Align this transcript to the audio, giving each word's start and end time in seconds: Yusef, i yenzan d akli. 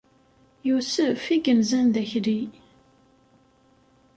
Yusef, 0.67 1.21
i 1.35 1.37
yenzan 1.45 1.87
d 1.93 1.95
akli. 2.01 2.41